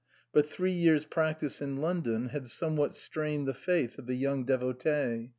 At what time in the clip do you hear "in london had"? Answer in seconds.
1.61-2.47